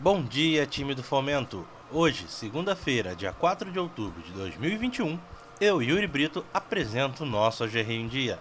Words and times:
Bom 0.00 0.22
dia, 0.22 0.64
time 0.64 0.94
do 0.94 1.02
Fomento. 1.02 1.66
Hoje, 1.90 2.26
segunda-feira, 2.28 3.16
dia 3.16 3.32
4 3.32 3.68
de 3.72 3.80
outubro 3.80 4.22
de 4.22 4.30
2021, 4.30 5.18
eu, 5.60 5.82
Yuri 5.82 6.06
Brito, 6.06 6.46
apresento 6.54 7.24
o 7.24 7.26
nosso 7.26 7.64
AGR 7.64 7.90
em 7.90 8.06
Dia. 8.06 8.38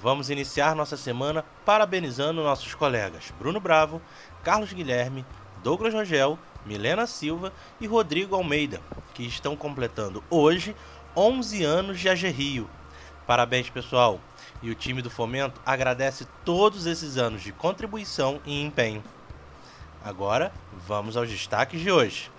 Vamos 0.00 0.30
iniciar 0.30 0.76
nossa 0.76 0.96
semana 0.96 1.44
parabenizando 1.64 2.44
nossos 2.44 2.76
colegas 2.76 3.32
Bruno 3.40 3.58
Bravo, 3.58 4.00
Carlos 4.44 4.72
Guilherme, 4.72 5.26
Douglas 5.64 5.92
Rogel, 5.92 6.38
Milena 6.64 7.08
Silva 7.08 7.52
e 7.80 7.88
Rodrigo 7.88 8.36
Almeida, 8.36 8.80
que 9.12 9.26
estão 9.26 9.56
completando 9.56 10.22
hoje 10.30 10.76
11 11.16 11.64
anos 11.64 11.98
de 11.98 12.08
AG 12.08 12.28
Rio. 12.28 12.70
Parabéns, 13.26 13.68
pessoal! 13.68 14.20
E 14.62 14.70
o 14.70 14.76
time 14.76 15.02
do 15.02 15.10
Fomento 15.10 15.60
agradece 15.66 16.24
todos 16.44 16.86
esses 16.86 17.18
anos 17.18 17.42
de 17.42 17.50
contribuição 17.50 18.40
e 18.46 18.62
empenho. 18.62 19.02
Agora, 20.02 20.50
vamos 20.88 21.14
aos 21.14 21.28
destaques 21.28 21.78
de 21.78 21.92
hoje. 21.92 22.30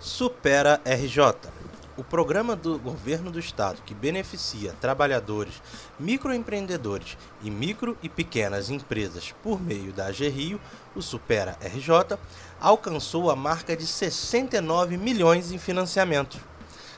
Supera 0.00 0.80
RJ. 0.82 1.50
O 1.94 2.02
programa 2.02 2.56
do 2.56 2.78
governo 2.78 3.30
do 3.30 3.38
estado 3.38 3.82
que 3.84 3.92
beneficia 3.92 4.72
trabalhadores, 4.80 5.60
microempreendedores 5.98 7.18
e 7.42 7.50
micro 7.50 7.98
e 8.02 8.08
pequenas 8.08 8.70
empresas 8.70 9.34
por 9.42 9.60
meio 9.60 9.92
da 9.92 10.06
AG 10.06 10.28
Rio, 10.28 10.58
o 10.96 11.02
Supera 11.02 11.58
RJ, 11.60 12.18
alcançou 12.58 13.30
a 13.30 13.36
marca 13.36 13.76
de 13.76 13.86
69 13.86 14.96
milhões 14.96 15.52
em 15.52 15.58
financiamento. 15.58 16.38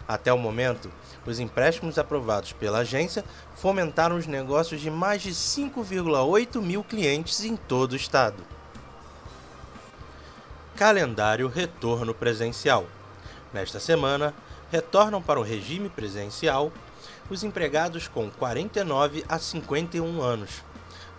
Até 0.07 0.33
o 0.33 0.39
momento, 0.39 0.93
os 1.27 1.41
empréstimos 1.41 1.99
aprovados 1.99 2.53
pela 2.53 2.79
agência 2.79 3.25
fomentaram 3.57 4.17
os 4.17 4.29
negócios 4.29 4.81
de 4.81 4.91
mais 4.91 5.23
de 5.23 5.31
5,8 5.31 6.61
mil 6.61 6.85
clientes 6.85 7.43
em 7.43 7.57
todo 7.57 7.95
o 7.95 7.97
estado. 7.97 8.60
Calendário 10.81 11.47
Retorno 11.47 12.15
Presencial. 12.15 12.87
Nesta 13.53 13.79
semana, 13.79 14.33
retornam 14.73 15.21
para 15.21 15.39
o 15.39 15.43
regime 15.43 15.91
presencial 15.91 16.73
os 17.29 17.45
empregados 17.45 18.09
com 18.09 18.31
49 18.31 19.23
a 19.29 19.39
51 19.39 20.23
anos. 20.23 20.65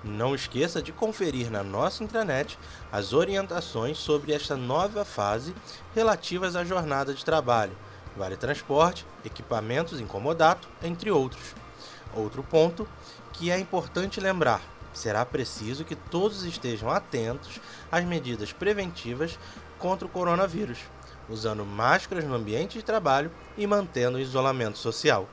Não 0.03 0.33
esqueça 0.33 0.81
de 0.81 0.91
conferir 0.91 1.51
na 1.51 1.61
nossa 1.61 2.03
intranet 2.03 2.57
as 2.91 3.13
orientações 3.13 3.99
sobre 3.99 4.33
esta 4.33 4.57
nova 4.57 5.05
fase 5.05 5.53
relativas 5.93 6.55
à 6.55 6.63
jornada 6.63 7.13
de 7.13 7.23
trabalho, 7.23 7.77
vale 8.17 8.35
transporte, 8.35 9.05
equipamentos 9.23 9.99
incomodato, 9.99 10.67
entre 10.81 11.11
outros. 11.11 11.53
Outro 12.15 12.41
ponto 12.41 12.87
que 13.31 13.51
é 13.51 13.59
importante 13.59 14.19
lembrar: 14.19 14.59
será 14.93 15.25
preciso 15.25 15.85
que 15.85 15.95
todos 15.95 16.43
estejam 16.43 16.89
atentos 16.89 17.59
às 17.91 18.03
medidas 18.03 18.51
preventivas 18.51 19.37
contra 19.79 20.05
o 20.05 20.09
coronavírus, 20.09 20.79
usando 21.29 21.65
máscaras 21.65 22.25
no 22.25 22.35
ambiente 22.35 22.77
de 22.77 22.83
trabalho 22.83 23.31
e 23.57 23.65
mantendo 23.65 24.17
o 24.17 24.21
isolamento 24.21 24.77
social. 24.77 25.27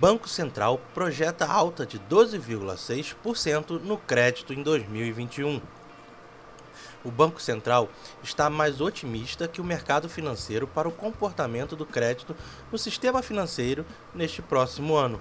Banco 0.00 0.28
Central 0.28 0.80
projeta 0.92 1.46
alta 1.46 1.86
de 1.86 1.98
12,6% 1.98 3.80
no 3.80 3.96
crédito 3.96 4.52
em 4.52 4.62
2021. 4.62 5.62
O 7.04 7.10
Banco 7.10 7.40
Central 7.40 7.88
está 8.22 8.50
mais 8.50 8.80
otimista 8.80 9.46
que 9.46 9.60
o 9.60 9.64
mercado 9.64 10.08
financeiro 10.08 10.66
para 10.66 10.88
o 10.88 10.92
comportamento 10.92 11.76
do 11.76 11.86
crédito 11.86 12.34
no 12.72 12.78
sistema 12.78 13.22
financeiro 13.22 13.86
neste 14.14 14.42
próximo 14.42 14.96
ano. 14.96 15.20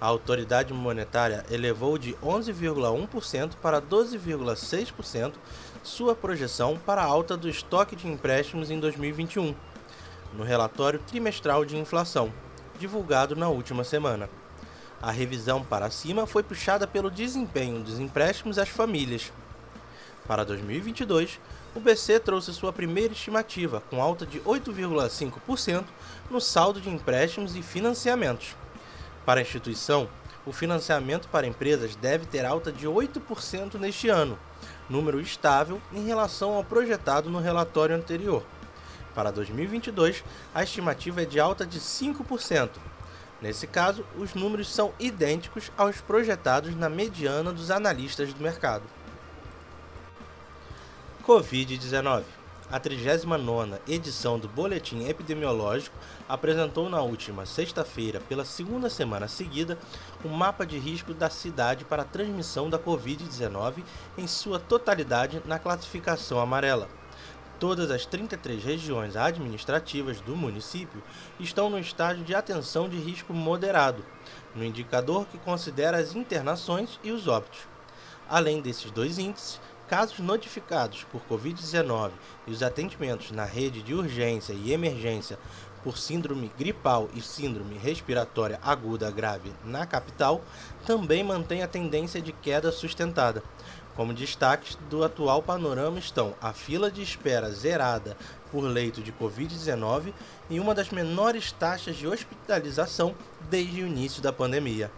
A 0.00 0.06
autoridade 0.06 0.72
monetária 0.72 1.44
elevou 1.50 1.98
de 1.98 2.14
11,1% 2.22 3.52
para 3.60 3.82
12,6% 3.82 5.34
sua 5.82 6.14
projeção 6.14 6.78
para 6.86 7.02
a 7.02 7.04
alta 7.04 7.36
do 7.36 7.50
estoque 7.50 7.94
de 7.94 8.08
empréstimos 8.08 8.70
em 8.70 8.80
2021, 8.80 9.54
no 10.32 10.42
relatório 10.42 10.98
trimestral 11.06 11.66
de 11.66 11.76
inflação, 11.76 12.32
divulgado 12.78 13.36
na 13.36 13.50
última 13.50 13.84
semana. 13.84 14.30
A 15.02 15.10
revisão 15.10 15.62
para 15.62 15.90
cima 15.90 16.26
foi 16.26 16.42
puxada 16.42 16.86
pelo 16.86 17.10
desempenho 17.10 17.82
dos 17.82 17.98
empréstimos 17.98 18.58
às 18.58 18.70
famílias. 18.70 19.30
Para 20.26 20.44
2022, 20.44 21.38
o 21.74 21.80
BC 21.80 22.20
trouxe 22.20 22.54
sua 22.54 22.72
primeira 22.72 23.12
estimativa, 23.12 23.82
com 23.90 24.00
alta 24.00 24.24
de 24.24 24.40
8,5% 24.40 25.84
no 26.30 26.40
saldo 26.40 26.80
de 26.80 26.88
empréstimos 26.88 27.54
e 27.54 27.62
financiamentos 27.62 28.54
para 29.30 29.38
a 29.38 29.42
instituição, 29.42 30.08
o 30.44 30.52
financiamento 30.52 31.28
para 31.28 31.46
empresas 31.46 31.94
deve 31.94 32.26
ter 32.26 32.44
alta 32.44 32.72
de 32.72 32.88
8% 32.88 33.78
neste 33.78 34.08
ano, 34.08 34.36
número 34.88 35.20
estável 35.20 35.80
em 35.92 36.04
relação 36.04 36.54
ao 36.54 36.64
projetado 36.64 37.30
no 37.30 37.38
relatório 37.38 37.94
anterior. 37.94 38.44
Para 39.14 39.30
2022, 39.30 40.24
a 40.52 40.64
estimativa 40.64 41.22
é 41.22 41.24
de 41.24 41.38
alta 41.38 41.64
de 41.64 41.78
5%. 41.78 42.70
Nesse 43.40 43.68
caso, 43.68 44.04
os 44.18 44.34
números 44.34 44.68
são 44.68 44.92
idênticos 44.98 45.70
aos 45.78 46.00
projetados 46.00 46.74
na 46.74 46.88
mediana 46.88 47.52
dos 47.52 47.70
analistas 47.70 48.34
do 48.34 48.42
mercado. 48.42 48.82
Covid-19 51.24 52.39
a 52.70 52.78
39ª 52.78 53.80
edição 53.88 54.38
do 54.38 54.48
Boletim 54.48 55.04
Epidemiológico 55.08 55.96
apresentou 56.28 56.88
na 56.88 57.00
última 57.02 57.44
sexta-feira, 57.44 58.20
pela 58.20 58.44
segunda 58.44 58.88
semana 58.88 59.26
seguida, 59.26 59.76
um 60.24 60.28
mapa 60.28 60.64
de 60.64 60.78
risco 60.78 61.12
da 61.12 61.28
cidade 61.28 61.84
para 61.84 62.02
a 62.02 62.04
transmissão 62.04 62.70
da 62.70 62.78
Covid-19 62.78 63.82
em 64.16 64.26
sua 64.28 64.60
totalidade 64.60 65.42
na 65.44 65.58
classificação 65.58 66.38
amarela. 66.38 66.88
Todas 67.58 67.90
as 67.90 68.06
33 68.06 68.62
regiões 68.62 69.16
administrativas 69.16 70.20
do 70.20 70.36
município 70.36 71.02
estão 71.38 71.68
no 71.68 71.78
estágio 71.78 72.24
de 72.24 72.34
atenção 72.34 72.88
de 72.88 72.96
risco 72.96 73.34
moderado, 73.34 74.04
no 74.54 74.64
indicador 74.64 75.26
que 75.26 75.38
considera 75.38 75.98
as 75.98 76.14
internações 76.14 76.98
e 77.02 77.10
os 77.10 77.26
óbitos. 77.26 77.68
Além 78.30 78.60
desses 78.60 78.92
dois 78.92 79.18
índices, 79.18 79.60
casos 79.90 80.20
notificados 80.20 81.02
por 81.10 81.20
Covid-19 81.28 82.12
e 82.46 82.52
os 82.52 82.62
atendimentos 82.62 83.32
na 83.32 83.44
rede 83.44 83.82
de 83.82 83.92
urgência 83.92 84.52
e 84.52 84.72
emergência 84.72 85.36
por 85.82 85.98
síndrome 85.98 86.48
gripal 86.56 87.08
e 87.12 87.20
síndrome 87.20 87.76
respiratória 87.76 88.60
aguda 88.62 89.10
grave 89.10 89.52
na 89.64 89.84
capital 89.84 90.42
também 90.86 91.24
mantém 91.24 91.64
a 91.64 91.66
tendência 91.66 92.22
de 92.22 92.30
queda 92.30 92.70
sustentada. 92.70 93.42
Como 93.96 94.14
destaques 94.14 94.78
do 94.88 95.02
atual 95.02 95.42
panorama 95.42 95.98
estão 95.98 96.36
a 96.40 96.52
fila 96.52 96.88
de 96.88 97.02
espera 97.02 97.50
zerada 97.50 98.16
por 98.52 98.60
leito 98.60 99.02
de 99.02 99.12
Covid-19 99.12 100.12
e 100.48 100.60
uma 100.60 100.72
das 100.72 100.90
menores 100.90 101.50
taxas 101.50 101.96
de 101.96 102.06
hospitalização 102.06 103.12
desde 103.50 103.82
o 103.82 103.88
início 103.88 104.22
da 104.22 104.32
pandemia. 104.32 104.88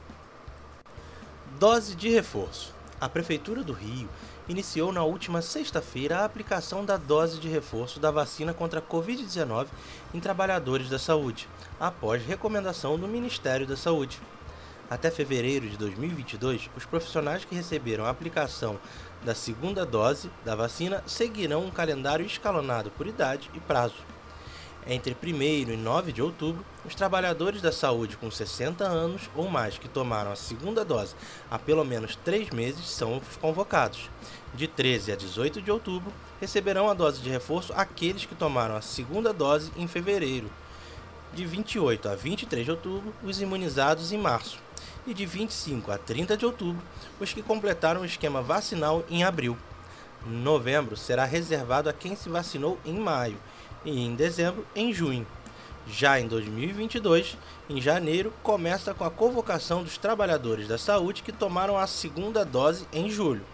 Dose 1.58 1.96
de 1.96 2.10
reforço. 2.10 2.74
A 3.00 3.08
Prefeitura 3.08 3.64
do 3.64 3.72
Rio 3.72 4.08
iniciou 4.48 4.92
na 4.92 5.04
última 5.04 5.40
sexta-feira 5.40 6.18
a 6.18 6.24
aplicação 6.24 6.84
da 6.84 6.96
dose 6.96 7.38
de 7.38 7.48
reforço 7.48 8.00
da 8.00 8.10
vacina 8.10 8.52
contra 8.52 8.80
a 8.80 8.82
Covid-19 8.82 9.66
em 10.12 10.20
trabalhadores 10.20 10.88
da 10.88 10.98
saúde, 10.98 11.48
após 11.78 12.24
recomendação 12.24 12.98
do 12.98 13.06
Ministério 13.06 13.66
da 13.66 13.76
Saúde. 13.76 14.20
Até 14.90 15.10
fevereiro 15.10 15.68
de 15.68 15.76
2022, 15.76 16.68
os 16.76 16.84
profissionais 16.84 17.44
que 17.44 17.54
receberam 17.54 18.04
a 18.04 18.10
aplicação 18.10 18.78
da 19.24 19.34
segunda 19.34 19.86
dose 19.86 20.30
da 20.44 20.54
vacina 20.54 21.02
seguirão 21.06 21.64
um 21.64 21.70
calendário 21.70 22.26
escalonado 22.26 22.90
por 22.90 23.06
idade 23.06 23.50
e 23.54 23.60
prazo. 23.60 23.94
Entre 24.84 25.16
1 25.22 25.42
e 25.42 25.76
9 25.76 26.12
de 26.12 26.20
outubro, 26.20 26.64
os 26.84 26.94
trabalhadores 26.96 27.62
da 27.62 27.70
saúde 27.70 28.16
com 28.16 28.28
60 28.28 28.82
anos 28.82 29.30
ou 29.36 29.48
mais 29.48 29.78
que 29.78 29.88
tomaram 29.88 30.32
a 30.32 30.36
segunda 30.36 30.84
dose 30.84 31.14
há 31.48 31.56
pelo 31.56 31.84
menos 31.84 32.16
três 32.16 32.50
meses 32.50 32.88
são 32.88 33.22
convocados. 33.40 34.10
De 34.52 34.66
13 34.66 35.12
a 35.12 35.16
18 35.16 35.62
de 35.62 35.70
outubro, 35.70 36.12
receberão 36.40 36.90
a 36.90 36.94
dose 36.94 37.22
de 37.22 37.30
reforço 37.30 37.72
aqueles 37.76 38.26
que 38.26 38.34
tomaram 38.34 38.74
a 38.74 38.82
segunda 38.82 39.32
dose 39.32 39.70
em 39.76 39.86
fevereiro. 39.86 40.50
De 41.32 41.46
28 41.46 42.08
a 42.08 42.16
23 42.16 42.64
de 42.64 42.70
outubro, 42.72 43.14
os 43.22 43.40
imunizados 43.40 44.10
em 44.10 44.18
março. 44.18 44.58
E 45.06 45.14
de 45.14 45.24
25 45.24 45.92
a 45.92 45.98
30 45.98 46.36
de 46.36 46.44
outubro, 46.44 46.82
os 47.20 47.32
que 47.32 47.40
completaram 47.40 48.00
o 48.00 48.04
esquema 48.04 48.42
vacinal 48.42 49.04
em 49.08 49.22
abril. 49.22 49.56
Novembro 50.26 50.96
será 50.96 51.24
reservado 51.24 51.88
a 51.88 51.92
quem 51.92 52.14
se 52.14 52.28
vacinou 52.28 52.78
em 52.84 52.94
maio 52.98 53.38
e 53.84 54.04
em 54.04 54.14
dezembro 54.14 54.66
em 54.74 54.92
junho. 54.92 55.26
Já 55.86 56.20
em 56.20 56.28
2022, 56.28 57.36
em 57.68 57.80
janeiro, 57.80 58.32
começa 58.42 58.94
com 58.94 59.04
a 59.04 59.10
convocação 59.10 59.82
dos 59.82 59.98
trabalhadores 59.98 60.68
da 60.68 60.78
saúde 60.78 61.22
que 61.22 61.32
tomaram 61.32 61.76
a 61.76 61.86
segunda 61.86 62.44
dose 62.44 62.86
em 62.92 63.10
julho. 63.10 63.44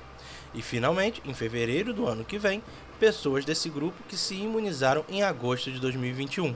E 0.54 0.62
finalmente, 0.62 1.22
em 1.25 1.34
fevereiro 1.34 1.92
do 1.92 2.06
ano 2.06 2.25
que 2.25 2.38
vem, 2.38 2.62
pessoas 3.00 3.44
desse 3.44 3.69
grupo 3.69 4.02
que 4.08 4.16
se 4.16 4.34
imunizaram 4.34 5.04
em 5.08 5.22
agosto 5.22 5.70
de 5.70 5.78
2021. 5.78 6.54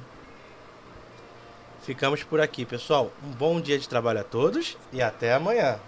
Ficamos 1.82 2.22
por 2.22 2.40
aqui, 2.40 2.64
pessoal. 2.64 3.10
Um 3.24 3.30
bom 3.30 3.60
dia 3.60 3.78
de 3.78 3.88
trabalho 3.88 4.20
a 4.20 4.24
todos 4.24 4.76
e 4.92 5.02
até 5.02 5.34
amanhã. 5.34 5.78